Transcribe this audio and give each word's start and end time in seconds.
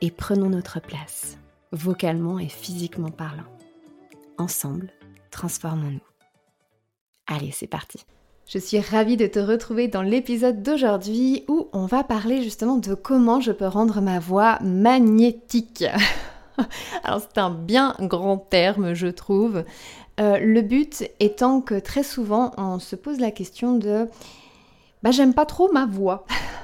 et 0.00 0.10
prenons 0.10 0.48
notre 0.48 0.80
place, 0.80 1.38
vocalement 1.72 2.38
et 2.38 2.48
physiquement 2.48 3.10
parlant. 3.10 3.44
Ensemble, 4.38 4.90
transformons-nous. 5.30 6.00
Allez, 7.26 7.50
c'est 7.50 7.66
parti. 7.66 8.04
Je 8.46 8.58
suis 8.58 8.80
ravie 8.80 9.18
de 9.18 9.26
te 9.26 9.38
retrouver 9.38 9.88
dans 9.88 10.00
l'épisode 10.00 10.62
d'aujourd'hui 10.62 11.44
où 11.48 11.68
on 11.74 11.84
va 11.84 12.02
parler 12.02 12.42
justement 12.42 12.76
de 12.76 12.94
comment 12.94 13.40
je 13.40 13.52
peux 13.52 13.66
rendre 13.66 14.00
ma 14.00 14.18
voix 14.18 14.58
magnétique. 14.62 15.84
Alors 17.04 17.20
c'est 17.20 17.36
un 17.36 17.50
bien 17.50 17.94
grand 18.00 18.38
terme, 18.38 18.94
je 18.94 19.08
trouve. 19.08 19.64
Euh, 20.18 20.38
le 20.38 20.62
but 20.62 21.10
étant 21.20 21.60
que 21.60 21.78
très 21.78 22.02
souvent 22.02 22.52
on 22.56 22.78
se 22.78 22.96
pose 22.96 23.20
la 23.20 23.30
question 23.30 23.76
de 23.76 24.08
bah 25.02 25.10
j'aime 25.10 25.34
pas 25.34 25.44
trop 25.44 25.70
ma 25.70 25.84
voix. 25.84 26.24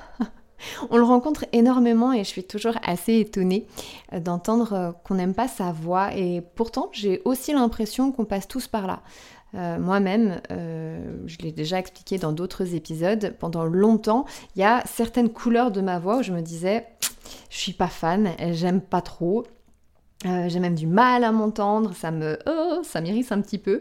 On 0.91 0.97
le 0.97 1.05
rencontre 1.05 1.45
énormément 1.53 2.13
et 2.13 2.19
je 2.19 2.29
suis 2.29 2.45
toujours 2.45 2.75
assez 2.83 3.19
étonnée 3.19 3.67
euh, 4.13 4.21
d'entendre 4.21 4.73
euh, 4.73 4.93
qu'on 5.05 5.15
n'aime 5.15 5.35
pas 5.35 5.49
sa 5.49 5.73
voix 5.73 6.15
et 6.15 6.43
pourtant 6.55 6.89
j'ai 6.93 7.23
aussi 7.25 7.53
l'impression 7.53 8.13
qu'on 8.13 8.25
passe 8.25 8.49
tous 8.49 8.69
par 8.69 8.87
là. 8.87 9.01
Euh, 9.55 9.79
moi-même, 9.79 10.41
je 10.51 11.39
l'ai 11.39 11.53
déjà 11.53 11.79
expliqué 11.79 12.19
dans 12.19 12.33
d'autres 12.33 12.75
épisodes, 12.75 13.37
pendant 13.39 13.65
longtemps, 13.65 14.25
il 14.57 14.63
y 14.63 14.65
a 14.65 14.83
certaines 14.85 15.29
couleurs 15.29 15.71
de 15.71 15.81
ma 15.81 16.01
voix 16.01 16.19
où 16.19 16.23
je 16.25 16.33
me 16.33 16.41
disais, 16.41 16.89
je 17.51 17.59
suis 17.59 17.73
pas 17.73 17.87
fan, 17.87 18.31
j'aime 18.51 18.81
pas 18.81 19.01
trop, 19.01 19.45
j'ai 20.25 20.59
même 20.59 20.75
du 20.75 20.89
mal 20.89 21.23
à 21.23 21.31
m'entendre, 21.31 21.95
ça 21.95 22.11
me, 22.11 22.37
oh, 22.47 22.81
ça 22.83 23.01
m'irrisse 23.01 23.31
un 23.31 23.41
petit 23.41 23.59
peu. 23.59 23.81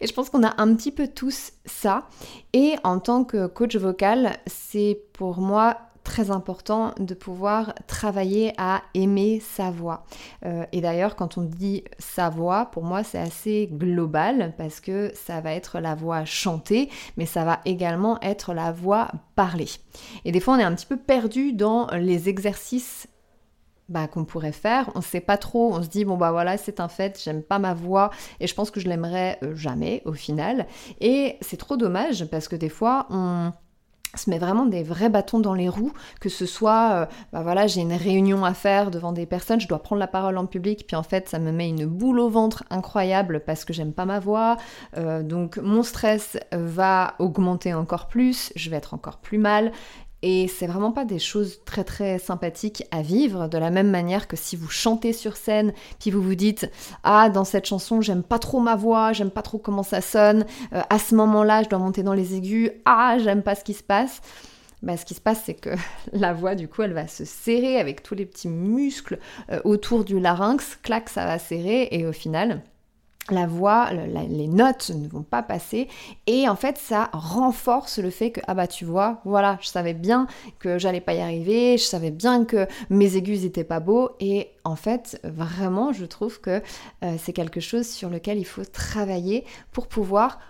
Et 0.00 0.06
je 0.06 0.12
pense 0.12 0.30
qu'on 0.30 0.42
a 0.42 0.60
un 0.60 0.74
petit 0.74 0.92
peu 0.92 1.08
tous 1.08 1.52
ça. 1.64 2.08
Et 2.52 2.74
en 2.84 2.98
tant 2.98 3.24
que 3.24 3.46
coach 3.46 3.76
vocal, 3.76 4.36
c'est 4.46 5.00
pour 5.12 5.38
moi 5.38 5.78
très 6.04 6.30
important 6.30 6.94
de 6.98 7.14
pouvoir 7.14 7.74
travailler 7.86 8.52
à 8.58 8.82
aimer 8.94 9.40
sa 9.40 9.70
voix. 9.70 10.04
Euh, 10.44 10.64
et 10.72 10.80
d'ailleurs, 10.80 11.16
quand 11.16 11.38
on 11.38 11.42
dit 11.42 11.84
sa 11.98 12.28
voix, 12.28 12.66
pour 12.66 12.82
moi, 12.82 13.04
c'est 13.04 13.18
assez 13.18 13.68
global 13.72 14.54
parce 14.56 14.80
que 14.80 15.12
ça 15.14 15.40
va 15.40 15.52
être 15.52 15.80
la 15.80 15.94
voix 15.94 16.24
chantée, 16.24 16.90
mais 17.16 17.26
ça 17.26 17.44
va 17.44 17.60
également 17.64 18.20
être 18.20 18.52
la 18.52 18.72
voix 18.72 19.08
parlée. 19.36 19.70
Et 20.24 20.32
des 20.32 20.40
fois, 20.40 20.54
on 20.54 20.58
est 20.58 20.64
un 20.64 20.74
petit 20.74 20.86
peu 20.86 20.96
perdu 20.96 21.52
dans 21.52 21.86
les 21.92 22.28
exercices 22.28 23.06
bah, 23.88 24.06
qu'on 24.06 24.24
pourrait 24.24 24.52
faire. 24.52 24.90
On 24.94 24.98
ne 24.98 25.04
sait 25.04 25.20
pas 25.20 25.36
trop, 25.36 25.74
on 25.74 25.82
se 25.82 25.88
dit 25.88 26.04
bon 26.04 26.16
bah 26.16 26.30
voilà 26.30 26.56
c'est 26.56 26.80
un 26.80 26.88
fait, 26.88 27.20
j'aime 27.22 27.42
pas 27.42 27.58
ma 27.58 27.74
voix. 27.74 28.10
Et 28.40 28.46
je 28.46 28.54
pense 28.54 28.70
que 28.70 28.80
je 28.80 28.88
l'aimerais 28.88 29.38
euh, 29.42 29.54
jamais 29.54 30.02
au 30.04 30.12
final. 30.12 30.66
Et 31.00 31.36
c'est 31.40 31.56
trop 31.58 31.76
dommage 31.76 32.24
parce 32.26 32.48
que 32.48 32.56
des 32.56 32.68
fois 32.68 33.06
on 33.10 33.52
se 34.14 34.28
met 34.30 34.38
vraiment 34.38 34.66
des 34.66 34.82
vrais 34.82 35.08
bâtons 35.08 35.40
dans 35.40 35.54
les 35.54 35.68
roues, 35.68 35.92
que 36.20 36.28
ce 36.28 36.44
soit, 36.46 36.90
euh, 36.92 37.06
bah 37.32 37.42
voilà, 37.42 37.66
j'ai 37.66 37.80
une 37.80 37.94
réunion 37.94 38.44
à 38.44 38.54
faire 38.54 38.90
devant 38.90 39.12
des 39.12 39.26
personnes, 39.26 39.60
je 39.60 39.68
dois 39.68 39.82
prendre 39.82 40.00
la 40.00 40.06
parole 40.06 40.36
en 40.36 40.46
public, 40.46 40.84
puis 40.86 40.96
en 40.96 41.02
fait 41.02 41.28
ça 41.28 41.38
me 41.38 41.50
met 41.50 41.68
une 41.68 41.86
boule 41.86 42.20
au 42.20 42.28
ventre 42.28 42.64
incroyable 42.70 43.40
parce 43.46 43.64
que 43.64 43.72
j'aime 43.72 43.92
pas 43.92 44.04
ma 44.04 44.20
voix, 44.20 44.56
euh, 44.98 45.22
donc 45.22 45.56
mon 45.56 45.82
stress 45.82 46.38
va 46.52 47.14
augmenter 47.18 47.74
encore 47.74 48.08
plus, 48.08 48.52
je 48.54 48.68
vais 48.70 48.76
être 48.76 48.94
encore 48.94 49.18
plus 49.18 49.38
mal, 49.38 49.72
et 50.22 50.48
c'est 50.48 50.66
vraiment 50.66 50.92
pas 50.92 51.04
des 51.04 51.18
choses 51.18 51.60
très 51.64 51.84
très 51.84 52.18
sympathiques 52.18 52.84
à 52.90 53.02
vivre, 53.02 53.48
de 53.48 53.58
la 53.58 53.70
même 53.70 53.90
manière 53.90 54.28
que 54.28 54.36
si 54.36 54.56
vous 54.56 54.68
chantez 54.68 55.12
sur 55.12 55.36
scène, 55.36 55.72
puis 56.00 56.10
vous 56.10 56.22
vous 56.22 56.34
dites 56.36 56.70
Ah, 57.02 57.28
dans 57.28 57.44
cette 57.44 57.66
chanson, 57.66 58.00
j'aime 58.00 58.22
pas 58.22 58.38
trop 58.38 58.60
ma 58.60 58.76
voix, 58.76 59.12
j'aime 59.12 59.30
pas 59.30 59.42
trop 59.42 59.58
comment 59.58 59.82
ça 59.82 60.00
sonne, 60.00 60.46
euh, 60.72 60.82
à 60.88 60.98
ce 60.98 61.14
moment-là, 61.16 61.62
je 61.64 61.68
dois 61.68 61.78
monter 61.78 62.02
dans 62.02 62.14
les 62.14 62.34
aigus, 62.34 62.70
ah, 62.84 63.16
j'aime 63.18 63.42
pas 63.42 63.54
ce 63.54 63.64
qui 63.64 63.74
se 63.74 63.82
passe. 63.82 64.20
Bah, 64.82 64.96
ce 64.96 65.04
qui 65.04 65.14
se 65.14 65.20
passe, 65.20 65.42
c'est 65.46 65.54
que 65.54 65.70
la 66.12 66.32
voix, 66.32 66.54
du 66.54 66.68
coup, 66.68 66.82
elle 66.82 66.92
va 66.92 67.06
se 67.06 67.24
serrer 67.24 67.78
avec 67.78 68.02
tous 68.02 68.14
les 68.14 68.26
petits 68.26 68.48
muscles 68.48 69.18
euh, 69.50 69.60
autour 69.64 70.04
du 70.04 70.18
larynx, 70.18 70.78
clac, 70.82 71.08
ça 71.08 71.24
va 71.24 71.38
serrer, 71.38 71.88
et 71.92 72.06
au 72.06 72.12
final, 72.12 72.62
la 73.30 73.46
voix, 73.46 73.90
les 73.92 74.48
notes 74.48 74.90
ne 74.90 75.06
vont 75.06 75.22
pas 75.22 75.42
passer 75.42 75.88
et 76.26 76.48
en 76.48 76.56
fait 76.56 76.76
ça 76.76 77.08
renforce 77.12 77.98
le 77.98 78.10
fait 78.10 78.32
que 78.32 78.40
ah 78.48 78.54
bah 78.54 78.66
tu 78.66 78.84
vois 78.84 79.20
voilà 79.24 79.58
je 79.60 79.68
savais 79.68 79.94
bien 79.94 80.26
que 80.58 80.76
j'allais 80.76 81.00
pas 81.00 81.14
y 81.14 81.20
arriver 81.20 81.78
je 81.78 81.84
savais 81.84 82.10
bien 82.10 82.44
que 82.44 82.66
mes 82.90 83.16
aigus 83.16 83.44
étaient 83.44 83.62
pas 83.62 83.78
beaux 83.78 84.10
et 84.18 84.48
en 84.64 84.74
fait 84.74 85.20
vraiment 85.22 85.92
je 85.92 86.04
trouve 86.04 86.40
que 86.40 86.62
euh, 87.04 87.14
c'est 87.18 87.32
quelque 87.32 87.60
chose 87.60 87.86
sur 87.86 88.10
lequel 88.10 88.38
il 88.38 88.44
faut 88.44 88.64
travailler 88.64 89.44
pour 89.70 89.86
pouvoir 89.86 90.40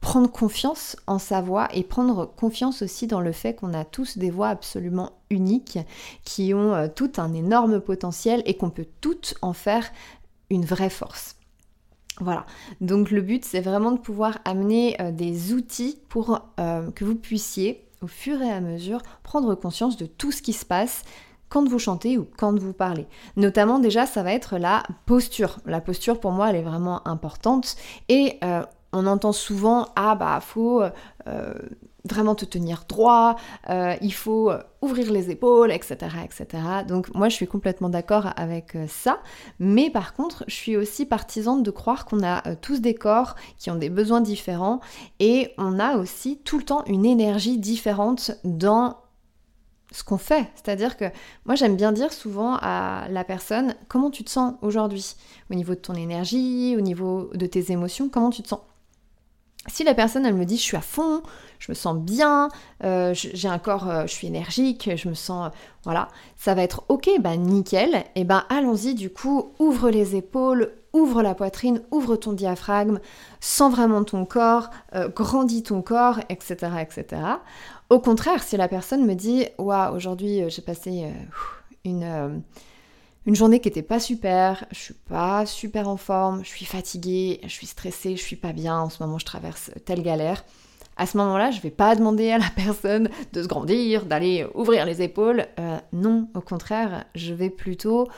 prendre 0.00 0.30
confiance 0.30 0.96
en 1.06 1.18
sa 1.18 1.40
voix 1.40 1.68
et 1.72 1.84
prendre 1.84 2.24
confiance 2.26 2.82
aussi 2.82 3.06
dans 3.06 3.20
le 3.20 3.32
fait 3.32 3.54
qu'on 3.54 3.74
a 3.74 3.84
tous 3.84 4.18
des 4.18 4.30
voix 4.30 4.48
absolument 4.48 5.12
uniques 5.28 5.78
qui 6.24 6.52
ont 6.54 6.74
euh, 6.74 6.88
tout 6.88 7.12
un 7.18 7.32
énorme 7.34 7.80
potentiel 7.80 8.42
et 8.46 8.56
qu'on 8.56 8.70
peut 8.70 8.86
toutes 9.00 9.34
en 9.42 9.52
faire 9.52 9.92
une 10.48 10.64
vraie 10.64 10.90
force. 10.90 11.36
Voilà, 12.18 12.44
donc 12.80 13.10
le 13.10 13.22
but 13.22 13.44
c'est 13.44 13.60
vraiment 13.60 13.92
de 13.92 13.98
pouvoir 13.98 14.38
amener 14.44 15.00
euh, 15.00 15.10
des 15.10 15.54
outils 15.54 15.98
pour 16.08 16.50
euh, 16.58 16.90
que 16.90 17.04
vous 17.04 17.14
puissiez 17.14 17.86
au 18.02 18.06
fur 18.06 18.42
et 18.42 18.50
à 18.50 18.60
mesure 18.60 19.00
prendre 19.22 19.54
conscience 19.54 19.96
de 19.96 20.06
tout 20.06 20.32
ce 20.32 20.42
qui 20.42 20.52
se 20.52 20.64
passe 20.64 21.02
quand 21.48 21.66
vous 21.68 21.78
chantez 21.78 22.18
ou 22.18 22.26
quand 22.36 22.58
vous 22.58 22.72
parlez. 22.72 23.06
Notamment 23.36 23.78
déjà 23.78 24.06
ça 24.06 24.22
va 24.22 24.32
être 24.32 24.58
la 24.58 24.82
posture. 25.06 25.58
La 25.66 25.80
posture 25.80 26.20
pour 26.20 26.32
moi 26.32 26.50
elle 26.50 26.56
est 26.56 26.62
vraiment 26.62 27.06
importante 27.08 27.76
et 28.08 28.38
euh, 28.44 28.64
on 28.92 29.06
entend 29.06 29.32
souvent 29.32 29.88
ah 29.96 30.14
bah 30.14 30.40
faut 30.40 30.82
vraiment 32.04 32.34
te 32.34 32.44
tenir 32.44 32.84
droit, 32.88 33.36
euh, 33.68 33.94
il 34.00 34.12
faut 34.12 34.50
ouvrir 34.80 35.12
les 35.12 35.30
épaules, 35.30 35.70
etc., 35.70 35.96
etc. 36.24 36.62
Donc 36.86 37.14
moi 37.14 37.28
je 37.28 37.34
suis 37.34 37.46
complètement 37.46 37.88
d'accord 37.88 38.32
avec 38.36 38.74
euh, 38.74 38.86
ça, 38.88 39.20
mais 39.58 39.90
par 39.90 40.14
contre 40.14 40.44
je 40.46 40.54
suis 40.54 40.76
aussi 40.76 41.06
partisane 41.06 41.62
de 41.62 41.70
croire 41.70 42.06
qu'on 42.06 42.22
a 42.22 42.46
euh, 42.48 42.54
tous 42.60 42.80
des 42.80 42.94
corps 42.94 43.36
qui 43.58 43.70
ont 43.70 43.76
des 43.76 43.90
besoins 43.90 44.20
différents 44.20 44.80
et 45.18 45.52
on 45.58 45.78
a 45.78 45.96
aussi 45.96 46.38
tout 46.38 46.58
le 46.58 46.64
temps 46.64 46.84
une 46.86 47.04
énergie 47.04 47.58
différente 47.58 48.32
dans 48.44 48.96
ce 49.92 50.04
qu'on 50.04 50.18
fait. 50.18 50.48
C'est-à-dire 50.54 50.96
que 50.96 51.06
moi 51.44 51.56
j'aime 51.56 51.76
bien 51.76 51.92
dire 51.92 52.12
souvent 52.12 52.56
à 52.62 53.08
la 53.10 53.24
personne 53.24 53.74
comment 53.88 54.10
tu 54.10 54.24
te 54.24 54.30
sens 54.30 54.54
aujourd'hui? 54.62 55.16
Au 55.50 55.54
niveau 55.54 55.74
de 55.74 55.80
ton 55.80 55.94
énergie, 55.94 56.76
au 56.78 56.80
niveau 56.80 57.30
de 57.34 57.46
tes 57.46 57.72
émotions, 57.72 58.08
comment 58.08 58.30
tu 58.30 58.42
te 58.42 58.48
sens? 58.48 58.60
Si 59.66 59.84
la 59.84 59.94
personne 59.94 60.24
elle 60.24 60.34
me 60.34 60.46
dit 60.46 60.56
je 60.56 60.62
suis 60.62 60.76
à 60.76 60.80
fond, 60.80 61.22
je 61.58 61.70
me 61.70 61.74
sens 61.74 61.96
bien, 61.98 62.48
euh, 62.82 63.12
j'ai 63.14 63.48
un 63.48 63.58
corps, 63.58 63.88
euh, 63.88 64.02
je 64.02 64.12
suis 64.12 64.26
énergique, 64.26 64.90
je 64.96 65.08
me 65.08 65.14
sens, 65.14 65.48
euh, 65.48 65.56
voilà, 65.84 66.08
ça 66.36 66.54
va 66.54 66.62
être 66.62 66.84
ok, 66.88 67.10
bah 67.20 67.36
nickel, 67.36 68.04
et 68.14 68.24
ben 68.24 68.44
allons-y 68.48 68.94
du 68.94 69.10
coup, 69.10 69.52
ouvre 69.58 69.90
les 69.90 70.16
épaules, 70.16 70.72
ouvre 70.94 71.22
la 71.22 71.34
poitrine, 71.34 71.82
ouvre 71.90 72.16
ton 72.16 72.32
diaphragme, 72.32 73.00
sens 73.40 73.70
vraiment 73.70 74.02
ton 74.02 74.24
corps, 74.24 74.70
grandis 75.14 75.62
ton 75.62 75.82
corps, 75.82 76.20
etc., 76.30 76.56
etc. 76.80 77.22
Au 77.90 78.00
contraire, 78.00 78.42
si 78.42 78.56
la 78.56 78.66
personne 78.66 79.04
me 79.04 79.14
dit, 79.14 79.46
waouh, 79.58 79.94
aujourd'hui 79.94 80.48
j'ai 80.48 80.62
passé 80.62 81.12
une 81.84 82.42
une 83.26 83.36
journée 83.36 83.60
qui 83.60 83.68
était 83.68 83.82
pas 83.82 84.00
super, 84.00 84.64
je 84.70 84.78
suis 84.78 84.94
pas 84.94 85.44
super 85.46 85.88
en 85.88 85.96
forme, 85.96 86.42
je 86.42 86.48
suis 86.48 86.64
fatiguée, 86.64 87.40
je 87.42 87.48
suis 87.48 87.66
stressée, 87.66 88.16
je 88.16 88.22
suis 88.22 88.36
pas 88.36 88.52
bien, 88.52 88.78
en 88.78 88.90
ce 88.90 89.02
moment 89.02 89.18
je 89.18 89.26
traverse 89.26 89.70
telle 89.84 90.02
galère. 90.02 90.44
À 90.96 91.06
ce 91.06 91.16
moment-là, 91.16 91.50
je 91.50 91.60
vais 91.60 91.70
pas 91.70 91.96
demander 91.96 92.30
à 92.30 92.38
la 92.38 92.50
personne 92.56 93.08
de 93.32 93.42
se 93.42 93.48
grandir, 93.48 94.04
d'aller 94.06 94.46
ouvrir 94.54 94.84
les 94.84 95.02
épaules. 95.02 95.46
Euh, 95.58 95.78
non, 95.92 96.28
au 96.34 96.40
contraire, 96.40 97.04
je 97.14 97.32
vais 97.32 97.50
plutôt 97.50 98.08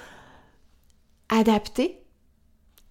adapter 1.28 2.00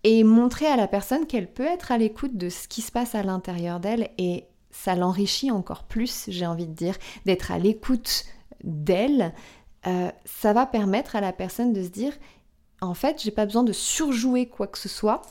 et 0.03 0.23
montrer 0.23 0.65
à 0.65 0.77
la 0.77 0.87
personne 0.87 1.27
qu'elle 1.27 1.51
peut 1.51 1.65
être 1.65 1.91
à 1.91 1.97
l'écoute 1.97 2.37
de 2.37 2.49
ce 2.49 2.67
qui 2.67 2.81
se 2.81 2.91
passe 2.91 3.15
à 3.15 3.23
l'intérieur 3.23 3.79
d'elle 3.79 4.09
et 4.17 4.45
ça 4.71 4.95
l'enrichit 4.95 5.51
encore 5.51 5.83
plus, 5.83 6.25
j'ai 6.27 6.47
envie 6.47 6.67
de 6.67 6.73
dire, 6.73 6.95
d'être 7.25 7.51
à 7.51 7.59
l'écoute 7.59 8.25
d'elle. 8.63 9.33
Euh, 9.87 10.11
ça 10.25 10.53
va 10.53 10.65
permettre 10.65 11.15
à 11.15 11.21
la 11.21 11.33
personne 11.33 11.73
de 11.73 11.83
se 11.83 11.89
dire 11.89 12.13
en 12.81 12.93
fait, 12.95 13.21
j'ai 13.21 13.31
pas 13.31 13.45
besoin 13.45 13.63
de 13.63 13.73
surjouer 13.73 14.47
quoi 14.47 14.67
que 14.67 14.77
ce 14.77 14.89
soit. 14.89 15.21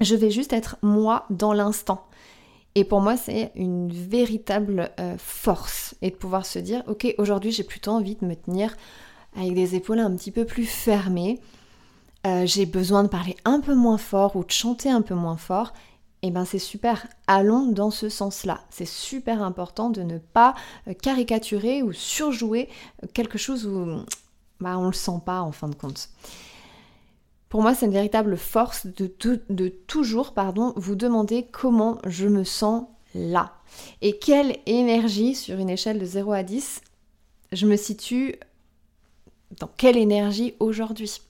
Je 0.00 0.14
vais 0.14 0.30
juste 0.30 0.52
être 0.52 0.76
moi 0.82 1.26
dans 1.30 1.52
l'instant. 1.52 2.06
Et 2.74 2.84
pour 2.84 3.00
moi, 3.00 3.16
c'est 3.16 3.50
une 3.54 3.90
véritable 3.90 4.90
euh, 5.00 5.16
force. 5.18 5.94
Et 6.02 6.10
de 6.10 6.16
pouvoir 6.16 6.46
se 6.46 6.58
dire, 6.58 6.82
ok, 6.86 7.14
aujourd'hui, 7.18 7.50
j'ai 7.50 7.64
plutôt 7.64 7.90
envie 7.90 8.14
de 8.14 8.24
me 8.24 8.36
tenir 8.36 8.76
avec 9.36 9.54
des 9.54 9.74
épaules 9.74 9.98
un 9.98 10.14
petit 10.14 10.30
peu 10.30 10.44
plus 10.44 10.66
fermées. 10.66 11.40
Euh, 12.26 12.44
j'ai 12.46 12.66
besoin 12.66 13.02
de 13.02 13.08
parler 13.08 13.36
un 13.44 13.60
peu 13.60 13.74
moins 13.74 13.98
fort 13.98 14.36
ou 14.36 14.44
de 14.44 14.50
chanter 14.50 14.90
un 14.90 15.02
peu 15.02 15.14
moins 15.14 15.38
fort. 15.38 15.72
Eh 16.22 16.30
ben 16.30 16.44
c'est 16.44 16.58
super, 16.58 17.06
allons 17.26 17.66
dans 17.66 17.90
ce 17.90 18.08
sens-là. 18.08 18.60
C'est 18.70 18.86
super 18.86 19.42
important 19.42 19.88
de 19.88 20.02
ne 20.02 20.18
pas 20.18 20.54
euh, 20.86 20.94
caricaturer 20.94 21.82
ou 21.82 21.92
surjouer 21.92 22.68
quelque 23.14 23.38
chose 23.38 23.66
où 23.66 24.04
bah, 24.60 24.76
on 24.76 24.82
ne 24.82 24.86
le 24.88 24.92
sent 24.92 25.20
pas 25.24 25.40
en 25.40 25.52
fin 25.52 25.68
de 25.68 25.74
compte. 25.74 26.10
Pour 27.48 27.62
moi, 27.62 27.74
c'est 27.74 27.86
une 27.86 27.92
véritable 27.92 28.36
force 28.36 28.86
de, 28.86 29.12
de 29.48 29.68
toujours 29.68 30.34
pardon, 30.34 30.72
vous 30.76 30.94
demander 30.94 31.48
comment 31.50 31.98
je 32.06 32.28
me 32.28 32.44
sens 32.44 32.84
là. 33.14 33.54
Et 34.02 34.18
quelle 34.18 34.56
énergie 34.66 35.34
sur 35.34 35.58
une 35.58 35.70
échelle 35.70 35.98
de 35.98 36.04
0 36.04 36.32
à 36.32 36.42
10 36.42 36.82
je 37.52 37.66
me 37.66 37.76
situe 37.76 38.36
dans 39.58 39.70
quelle 39.76 39.96
énergie 39.96 40.54
aujourd'hui? 40.60 41.20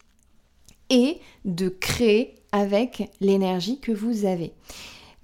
Et 0.90 1.20
de 1.44 1.68
créer 1.68 2.34
avec 2.52 3.10
l'énergie 3.20 3.80
que 3.80 3.92
vous 3.92 4.24
avez. 4.24 4.52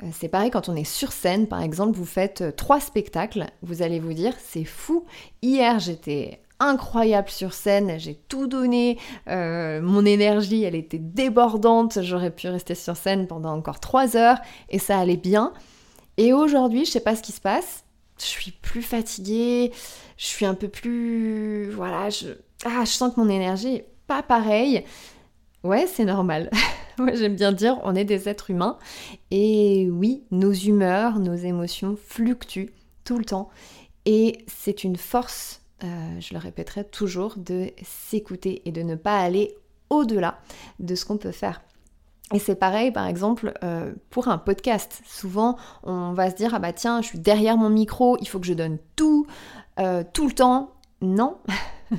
Euh, 0.02 0.06
c'est 0.12 0.28
pareil 0.28 0.50
quand 0.50 0.68
on 0.68 0.76
est 0.76 0.84
sur 0.84 1.12
scène, 1.12 1.46
par 1.46 1.62
exemple, 1.62 1.96
vous 1.96 2.04
faites 2.04 2.42
euh, 2.42 2.52
trois 2.52 2.80
spectacles, 2.80 3.46
vous 3.62 3.82
allez 3.82 3.98
vous 3.98 4.12
dire 4.12 4.34
c'est 4.44 4.64
fou. 4.64 5.06
Hier 5.42 5.78
j'étais 5.78 6.40
incroyable 6.58 7.28
sur 7.28 7.54
scène, 7.54 7.98
j'ai 7.98 8.14
tout 8.14 8.46
donné, 8.46 8.98
euh, 9.28 9.80
mon 9.80 10.04
énergie 10.04 10.64
elle 10.64 10.74
était 10.74 10.98
débordante, 10.98 12.02
j'aurais 12.02 12.30
pu 12.30 12.48
rester 12.48 12.74
sur 12.74 12.96
scène 12.96 13.26
pendant 13.26 13.54
encore 13.54 13.80
trois 13.80 14.16
heures 14.16 14.38
et 14.68 14.78
ça 14.78 14.98
allait 14.98 15.16
bien. 15.16 15.52
Et 16.18 16.32
aujourd'hui, 16.32 16.84
je 16.84 16.92
sais 16.92 17.00
pas 17.00 17.14
ce 17.16 17.22
qui 17.22 17.32
se 17.32 17.40
passe, 17.40 17.84
je 18.18 18.24
suis 18.24 18.52
plus 18.52 18.82
fatiguée, 18.82 19.72
je 20.16 20.26
suis 20.26 20.46
un 20.46 20.54
peu 20.54 20.68
plus. 20.68 21.70
Voilà, 21.70 22.10
je, 22.10 22.28
ah, 22.64 22.84
je 22.84 22.90
sens 22.90 23.14
que 23.14 23.20
mon 23.20 23.28
énergie 23.28 23.76
est 23.76 23.88
pas 24.06 24.22
pareille. 24.22 24.84
Ouais, 25.62 25.86
c'est 25.86 26.04
normal. 26.04 26.50
Moi, 26.98 27.14
j'aime 27.14 27.36
bien 27.36 27.52
dire, 27.52 27.78
on 27.84 27.94
est 27.94 28.04
des 28.04 28.28
êtres 28.28 28.50
humains. 28.50 28.78
Et 29.30 29.88
oui, 29.90 30.24
nos 30.30 30.52
humeurs, 30.52 31.18
nos 31.18 31.34
émotions 31.34 31.96
fluctuent 31.96 32.72
tout 33.04 33.18
le 33.18 33.24
temps. 33.24 33.50
Et 34.04 34.44
c'est 34.46 34.84
une 34.84 34.96
force 34.96 35.60
euh, 35.84 36.20
je 36.20 36.32
le 36.32 36.38
répéterai 36.38 36.84
toujours, 36.84 37.34
de 37.36 37.70
s'écouter 37.82 38.62
et 38.64 38.72
de 38.72 38.82
ne 38.82 38.94
pas 38.94 39.18
aller 39.18 39.54
au-delà 39.90 40.38
de 40.80 40.94
ce 40.94 41.04
qu'on 41.04 41.18
peut 41.18 41.32
faire. 41.32 41.60
Et 42.32 42.38
c'est 42.38 42.56
pareil, 42.56 42.90
par 42.90 43.06
exemple, 43.06 43.52
euh, 43.62 43.92
pour 44.10 44.28
un 44.28 44.38
podcast. 44.38 45.02
Souvent, 45.06 45.56
on 45.82 46.12
va 46.12 46.30
se 46.30 46.36
dire, 46.36 46.54
ah 46.54 46.58
bah 46.58 46.72
tiens, 46.72 47.02
je 47.02 47.08
suis 47.08 47.18
derrière 47.18 47.56
mon 47.56 47.68
micro, 47.68 48.16
il 48.20 48.26
faut 48.26 48.40
que 48.40 48.46
je 48.46 48.54
donne 48.54 48.78
tout, 48.96 49.26
euh, 49.78 50.02
tout 50.12 50.26
le 50.26 50.32
temps. 50.32 50.72
Non, 51.02 51.36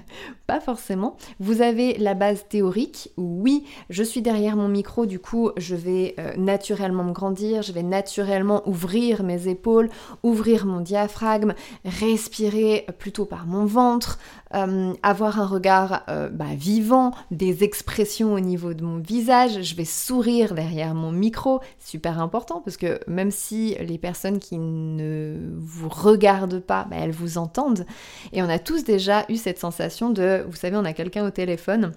Pas 0.48 0.60
forcément. 0.60 1.18
Vous 1.40 1.62
avez 1.62 1.98
la 1.98 2.14
base 2.14 2.46
théorique. 2.48 3.12
Oui, 3.18 3.66
je 3.90 4.04
suis 4.04 4.22
derrière 4.22 4.56
mon 4.56 4.68
micro, 4.68 5.06
du 5.06 5.20
coup, 5.20 5.52
je 5.58 5.76
vais 5.76 6.16
euh, 6.20 6.36
naturellement 6.38 7.04
me 7.04 7.12
grandir, 7.12 7.62
je 7.62 7.72
vais 7.72 7.84
naturellement 7.84 8.68
ouvrir 8.68 9.24
mes 9.24 9.48
épaules, 9.48 9.90
ouvrir 10.24 10.66
mon 10.66 10.82
diaphragme, 10.82 11.54
respirer 11.86 12.86
plutôt 12.98 13.26
par 13.26 13.46
mon 13.46 13.66
ventre, 13.66 14.20
euh, 14.54 14.94
avoir 15.04 15.40
un 15.40 15.46
regard 15.46 16.04
euh, 16.10 16.30
bah, 16.30 16.46
vivant, 16.56 17.12
des 17.32 17.64
expressions 17.64 18.34
au 18.34 18.40
niveau 18.40 18.74
de 18.74 18.84
mon 18.84 18.98
visage, 18.98 19.62
je 19.62 19.76
vais 19.76 19.86
sourire 19.86 20.54
derrière 20.54 20.96
mon 20.96 21.12
micro, 21.12 21.60
super 21.80 22.22
important 22.22 22.62
parce 22.62 22.78
que 22.78 23.00
même 23.08 23.32
si 23.32 23.76
les 23.82 23.98
personnes 23.98 24.40
qui 24.40 24.58
ne 24.58 25.38
vous 25.58 25.90
regardent 25.90 26.60
pas, 26.60 26.88
bah, 26.90 26.98
elles 27.00 27.12
vous 27.12 27.38
entendent. 27.38 27.86
Et 28.32 28.42
on 28.42 28.50
a 28.50 28.60
tous 28.60 28.84
déjà 28.84 29.26
eu 29.30 29.36
cette 29.36 29.60
sensation 29.60 29.77
de, 29.80 30.46
vous 30.48 30.56
savez, 30.56 30.78
on 30.78 30.86
a 30.86 30.94
quelqu'un 30.94 31.26
au 31.26 31.32
téléphone 31.32 31.94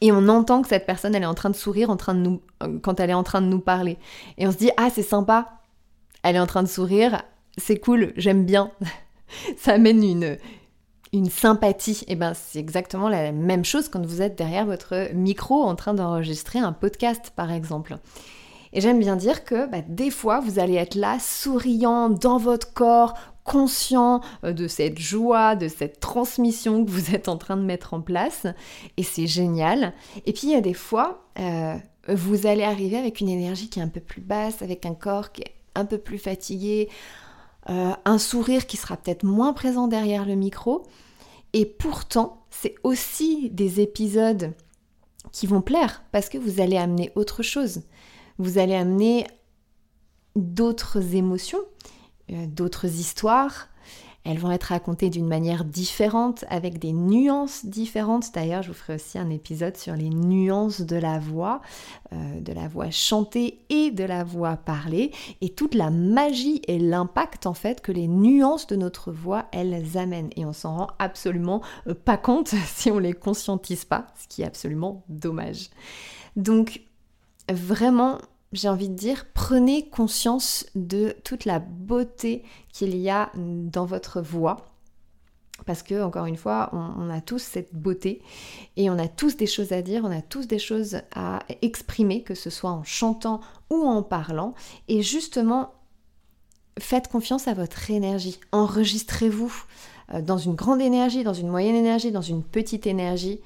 et 0.00 0.12
on 0.12 0.28
entend 0.28 0.62
que 0.62 0.68
cette 0.68 0.86
personne, 0.86 1.14
elle 1.14 1.22
est 1.22 1.26
en 1.26 1.34
train 1.34 1.50
de 1.50 1.56
sourire 1.56 1.90
en 1.90 1.96
train 1.96 2.14
de 2.14 2.20
nous, 2.20 2.42
euh, 2.62 2.78
quand 2.82 3.00
elle 3.00 3.10
est 3.10 3.14
en 3.14 3.22
train 3.22 3.40
de 3.40 3.46
nous 3.46 3.60
parler. 3.60 3.98
Et 4.38 4.46
on 4.46 4.52
se 4.52 4.56
dit, 4.56 4.70
ah, 4.76 4.88
c'est 4.92 5.02
sympa, 5.02 5.60
elle 6.22 6.36
est 6.36 6.40
en 6.40 6.46
train 6.46 6.62
de 6.62 6.68
sourire, 6.68 7.22
c'est 7.56 7.78
cool, 7.78 8.12
j'aime 8.16 8.44
bien. 8.44 8.70
Ça 9.56 9.72
amène 9.72 10.02
une, 10.02 10.36
une 11.14 11.30
sympathie. 11.30 12.02
Et 12.02 12.12
eh 12.12 12.16
ben 12.16 12.34
c'est 12.34 12.58
exactement 12.58 13.08
la 13.08 13.32
même 13.32 13.64
chose 13.64 13.88
quand 13.88 14.04
vous 14.04 14.20
êtes 14.20 14.36
derrière 14.36 14.66
votre 14.66 15.12
micro 15.14 15.62
en 15.62 15.74
train 15.76 15.94
d'enregistrer 15.94 16.58
un 16.58 16.72
podcast 16.72 17.32
par 17.34 17.52
exemple. 17.52 17.96
Et 18.72 18.80
j'aime 18.80 18.98
bien 18.98 19.16
dire 19.16 19.44
que 19.44 19.66
bah, 19.70 19.78
des 19.88 20.10
fois 20.10 20.40
vous 20.40 20.58
allez 20.58 20.74
être 20.74 20.96
là 20.96 21.18
souriant 21.20 22.10
dans 22.10 22.38
votre 22.38 22.72
corps, 22.72 23.14
conscient 23.44 24.20
euh, 24.42 24.52
de 24.52 24.66
cette 24.66 24.98
joie, 24.98 25.54
de 25.54 25.68
cette 25.68 26.00
transmission 26.00 26.84
que 26.84 26.90
vous 26.90 27.14
êtes 27.14 27.28
en 27.28 27.36
train 27.36 27.56
de 27.56 27.62
mettre 27.62 27.94
en 27.94 28.00
place. 28.00 28.46
Et 28.96 29.02
c'est 29.02 29.26
génial. 29.26 29.92
Et 30.26 30.32
puis 30.32 30.48
il 30.48 30.50
y 30.50 30.56
a 30.56 30.60
des 30.60 30.74
fois, 30.74 31.28
euh, 31.38 31.76
vous 32.08 32.46
allez 32.46 32.64
arriver 32.64 32.96
avec 32.96 33.20
une 33.20 33.28
énergie 33.28 33.68
qui 33.68 33.78
est 33.78 33.82
un 33.82 33.88
peu 33.88 34.00
plus 34.00 34.22
basse, 34.22 34.62
avec 34.62 34.86
un 34.86 34.94
corps 34.94 35.30
qui 35.30 35.42
est 35.42 35.54
un 35.74 35.84
peu 35.84 35.98
plus 35.98 36.18
fatigué, 36.18 36.88
euh, 37.70 37.92
un 38.04 38.18
sourire 38.18 38.66
qui 38.66 38.76
sera 38.76 38.96
peut-être 38.96 39.24
moins 39.24 39.52
présent 39.52 39.88
derrière 39.88 40.26
le 40.26 40.34
micro. 40.34 40.84
Et 41.52 41.66
pourtant, 41.66 42.44
c'est 42.50 42.74
aussi 42.82 43.50
des 43.50 43.80
épisodes 43.80 44.52
qui 45.32 45.46
vont 45.46 45.62
plaire 45.62 46.02
parce 46.12 46.28
que 46.28 46.38
vous 46.38 46.60
allez 46.60 46.76
amener 46.76 47.12
autre 47.14 47.42
chose. 47.42 47.82
Vous 48.38 48.58
allez 48.58 48.74
amener 48.74 49.26
d'autres 50.36 51.14
émotions, 51.14 51.60
d'autres 52.28 52.86
histoires, 52.86 53.68
elles 54.24 54.38
vont 54.38 54.50
être 54.50 54.64
racontées 54.64 55.10
d'une 55.10 55.26
manière 55.26 55.66
différente, 55.66 56.46
avec 56.48 56.78
des 56.78 56.92
nuances 56.92 57.66
différentes. 57.66 58.32
D'ailleurs, 58.32 58.62
je 58.62 58.68
vous 58.68 58.74
ferai 58.74 58.94
aussi 58.94 59.18
un 59.18 59.28
épisode 59.28 59.76
sur 59.76 59.94
les 59.94 60.08
nuances 60.08 60.80
de 60.80 60.96
la 60.96 61.18
voix, 61.18 61.60
euh, 62.12 62.40
de 62.40 62.52
la 62.54 62.66
voix 62.66 62.90
chantée 62.90 63.58
et 63.68 63.90
de 63.90 64.02
la 64.02 64.24
voix 64.24 64.56
parlée, 64.56 65.12
et 65.42 65.50
toute 65.50 65.74
la 65.74 65.90
magie 65.90 66.62
et 66.68 66.78
l'impact 66.78 67.46
en 67.46 67.52
fait 67.52 67.82
que 67.82 67.92
les 67.92 68.08
nuances 68.08 68.66
de 68.66 68.76
notre 68.76 69.12
voix, 69.12 69.44
elles 69.52 69.98
amènent. 69.98 70.30
Et 70.36 70.46
on 70.46 70.54
s'en 70.54 70.76
rend 70.76 70.88
absolument 70.98 71.60
euh, 71.86 71.94
pas 71.94 72.16
compte 72.16 72.48
si 72.66 72.90
on 72.90 72.98
les 72.98 73.12
conscientise 73.12 73.84
pas, 73.84 74.06
ce 74.18 74.26
qui 74.26 74.40
est 74.40 74.46
absolument 74.46 75.04
dommage. 75.10 75.68
Donc, 76.36 76.80
vraiment, 77.52 78.18
j'ai 78.54 78.68
envie 78.68 78.88
de 78.88 78.94
dire, 78.94 79.26
prenez 79.34 79.88
conscience 79.88 80.66
de 80.74 81.14
toute 81.24 81.44
la 81.44 81.58
beauté 81.58 82.42
qu'il 82.72 82.96
y 82.96 83.10
a 83.10 83.30
dans 83.34 83.84
votre 83.84 84.20
voix. 84.20 84.70
Parce 85.66 85.82
que, 85.82 86.02
encore 86.02 86.26
une 86.26 86.36
fois, 86.36 86.70
on, 86.72 87.08
a 87.10 87.20
tous 87.20 87.38
cette 87.38 87.74
beauté 87.74 88.20
et 88.76 88.90
on 88.90 88.98
a 88.98 89.06
tous 89.06 89.36
des 89.36 89.46
choses 89.46 89.72
à 89.72 89.82
dire, 89.82 90.02
on 90.04 90.10
a 90.10 90.20
tous 90.20 90.48
des 90.48 90.58
choses 90.58 90.98
à 91.14 91.40
exprimer, 91.62 92.22
que 92.22 92.34
ce 92.34 92.50
soit 92.50 92.70
en 92.70 92.82
chantant 92.82 93.40
ou 93.70 93.86
en 93.86 94.02
parlant. 94.02 94.54
Et 94.88 95.02
justement, 95.02 95.72
faites 96.78 97.08
confiance 97.08 97.46
à 97.46 97.54
votre 97.54 97.90
énergie. 97.90 98.40
Enregistrez-vous 98.50 99.64
euh, 100.12 100.22
dans 100.22 100.38
une 100.38 100.54
grande 100.56 100.80
énergie, 100.80 101.22
dans 101.22 101.34
une 101.34 101.48
moyenne 101.48 101.76
énergie, 101.76 102.10
dans 102.10 102.20
une 102.20 102.42
petite 102.42 102.86
énergie. 102.86 103.40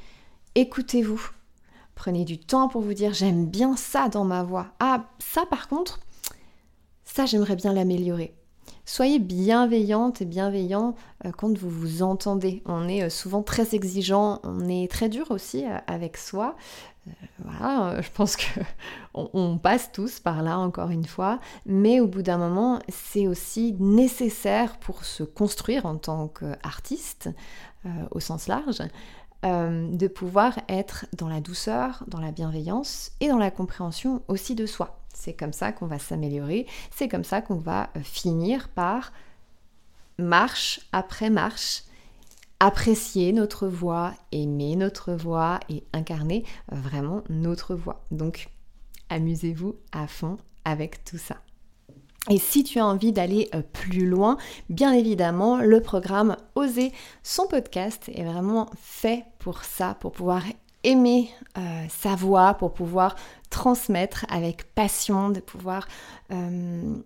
Écoutez-vous. 0.54 1.30
Prenez 1.98 2.24
du 2.24 2.38
temps 2.38 2.68
pour 2.68 2.80
vous 2.80 2.94
dire 2.94 3.12
j'aime 3.12 3.46
bien 3.46 3.74
ça 3.74 4.08
dans 4.08 4.22
ma 4.22 4.44
voix. 4.44 4.68
Ah, 4.78 5.06
ça 5.18 5.44
par 5.46 5.66
contre, 5.66 5.98
ça 7.04 7.26
j'aimerais 7.26 7.56
bien 7.56 7.72
l'améliorer. 7.72 8.36
Soyez 8.84 9.18
bienveillante 9.18 10.22
et 10.22 10.24
bienveillant 10.24 10.94
euh, 11.26 11.32
quand 11.36 11.58
vous 11.58 11.68
vous 11.68 12.02
entendez. 12.04 12.62
On 12.66 12.88
est 12.88 13.02
euh, 13.02 13.10
souvent 13.10 13.42
très 13.42 13.74
exigeant, 13.74 14.38
on 14.44 14.68
est 14.68 14.88
très 14.88 15.08
dur 15.08 15.32
aussi 15.32 15.66
euh, 15.66 15.76
avec 15.88 16.16
soi. 16.16 16.54
voilà, 17.40 18.00
je 18.00 18.10
pense 18.14 18.36
que 18.36 18.60
on, 19.14 19.58
passe 19.58 19.90
tous 19.90 20.20
par 20.20 20.44
là 20.44 20.56
encore 20.56 20.90
une 20.90 21.04
fois, 21.04 21.40
mais 21.66 21.98
au 21.98 22.06
bout 22.06 22.22
d'un 22.22 22.38
moment, 22.38 22.78
c'est 22.88 23.26
aussi 23.26 23.74
nécessaire 23.80 24.78
pour 24.78 25.04
se 25.04 25.24
construire 25.24 25.84
en 25.84 25.96
tant 25.96 26.28
qu'artiste 26.28 27.28
au 28.10 28.20
sens 28.20 28.48
large. 28.48 28.82
Euh, 29.44 29.86
de 29.92 30.08
pouvoir 30.08 30.58
être 30.68 31.06
dans 31.16 31.28
la 31.28 31.40
douceur, 31.40 32.02
dans 32.08 32.18
la 32.18 32.32
bienveillance 32.32 33.12
et 33.20 33.28
dans 33.28 33.38
la 33.38 33.52
compréhension 33.52 34.20
aussi 34.26 34.56
de 34.56 34.66
soi. 34.66 34.98
C'est 35.14 35.32
comme 35.32 35.52
ça 35.52 35.70
qu'on 35.70 35.86
va 35.86 36.00
s'améliorer, 36.00 36.66
c'est 36.90 37.06
comme 37.06 37.22
ça 37.22 37.40
qu'on 37.40 37.58
va 37.58 37.90
euh, 37.96 38.00
finir 38.02 38.68
par 38.68 39.12
marche 40.18 40.80
après 40.90 41.30
marche, 41.30 41.84
apprécier 42.58 43.32
notre 43.32 43.68
voix, 43.68 44.12
aimer 44.32 44.74
notre 44.74 45.12
voix 45.12 45.60
et 45.68 45.84
incarner 45.92 46.44
vraiment 46.72 47.22
notre 47.28 47.76
voix. 47.76 48.04
Donc 48.10 48.48
amusez-vous 49.08 49.76
à 49.92 50.08
fond 50.08 50.36
avec 50.64 51.04
tout 51.04 51.18
ça. 51.18 51.36
Et 52.28 52.38
si 52.38 52.62
tu 52.62 52.78
as 52.78 52.86
envie 52.86 53.12
d'aller 53.12 53.48
euh, 53.54 53.62
plus 53.72 54.06
loin, 54.06 54.36
bien 54.68 54.92
évidemment, 54.92 55.58
le 55.58 55.80
programme 55.80 56.36
Oser 56.54 56.92
son 57.22 57.46
podcast 57.46 58.10
est 58.14 58.24
vraiment 58.24 58.70
fait 58.80 59.24
pour 59.38 59.64
ça, 59.64 59.96
pour 60.00 60.12
pouvoir 60.12 60.42
aimer 60.84 61.30
euh, 61.56 61.84
sa 61.88 62.14
voix, 62.14 62.54
pour 62.54 62.72
pouvoir 62.74 63.16
transmettre 63.50 64.26
avec 64.28 64.74
passion, 64.74 65.30
de 65.30 65.40
pouvoir 65.40 65.88
euh, 66.30 66.96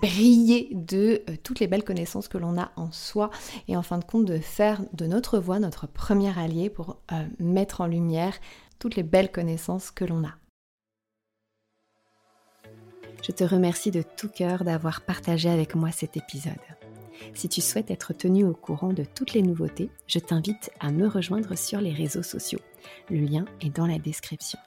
briller 0.00 0.68
de 0.72 1.22
toutes 1.42 1.60
les 1.60 1.66
belles 1.66 1.84
connaissances 1.84 2.28
que 2.28 2.38
l'on 2.38 2.58
a 2.58 2.70
en 2.76 2.90
soi 2.92 3.30
et 3.68 3.76
en 3.76 3.82
fin 3.82 3.98
de 3.98 4.04
compte 4.04 4.24
de 4.24 4.38
faire 4.38 4.80
de 4.92 5.06
notre 5.06 5.38
voix 5.38 5.58
notre 5.58 5.86
premier 5.86 6.36
allié 6.38 6.70
pour 6.70 6.98
mettre 7.38 7.82
en 7.82 7.86
lumière 7.86 8.34
toutes 8.78 8.96
les 8.96 9.04
belles 9.04 9.30
connaissances 9.30 9.90
que 9.90 10.04
l'on 10.04 10.24
a. 10.24 10.32
Je 13.26 13.32
te 13.32 13.42
remercie 13.42 13.90
de 13.90 14.02
tout 14.02 14.28
cœur 14.28 14.62
d'avoir 14.62 15.00
partagé 15.00 15.48
avec 15.48 15.74
moi 15.74 15.90
cet 15.90 16.16
épisode. 16.16 16.54
Si 17.34 17.48
tu 17.48 17.60
souhaites 17.60 17.90
être 17.90 18.12
tenu 18.12 18.44
au 18.44 18.54
courant 18.54 18.92
de 18.92 19.02
toutes 19.02 19.32
les 19.32 19.42
nouveautés, 19.42 19.90
je 20.06 20.20
t'invite 20.20 20.70
à 20.78 20.92
me 20.92 21.08
rejoindre 21.08 21.58
sur 21.58 21.80
les 21.80 21.92
réseaux 21.92 22.22
sociaux. 22.22 22.60
Le 23.10 23.18
lien 23.18 23.44
est 23.60 23.74
dans 23.74 23.88
la 23.88 23.98
description. 23.98 24.60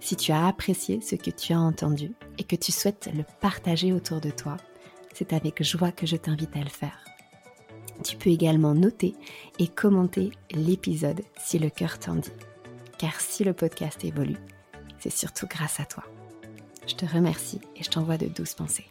Si 0.00 0.16
tu 0.16 0.32
as 0.32 0.46
apprécié 0.46 1.02
ce 1.02 1.16
que 1.16 1.30
tu 1.30 1.52
as 1.52 1.60
entendu 1.60 2.12
et 2.38 2.44
que 2.44 2.56
tu 2.56 2.72
souhaites 2.72 3.10
le 3.14 3.24
partager 3.42 3.92
autour 3.92 4.22
de 4.22 4.30
toi, 4.30 4.56
c'est 5.12 5.34
avec 5.34 5.62
joie 5.62 5.92
que 5.92 6.06
je 6.06 6.16
t'invite 6.16 6.56
à 6.56 6.60
le 6.60 6.70
faire. 6.70 7.04
Tu 8.02 8.16
peux 8.16 8.30
également 8.30 8.74
noter 8.74 9.14
et 9.58 9.68
commenter 9.68 10.30
l'épisode 10.50 11.20
si 11.36 11.58
le 11.58 11.68
cœur 11.68 11.98
t'en 11.98 12.14
dit. 12.14 12.32
Car 12.96 13.20
si 13.20 13.44
le 13.44 13.52
podcast 13.52 14.02
évolue, 14.02 14.38
c'est 14.98 15.12
surtout 15.12 15.46
grâce 15.46 15.78
à 15.78 15.84
toi. 15.84 16.04
Je 16.86 16.94
te 16.94 17.06
remercie 17.06 17.60
et 17.76 17.82
je 17.82 17.90
t'envoie 17.90 18.18
de 18.18 18.26
douces 18.26 18.54
pensées. 18.54 18.86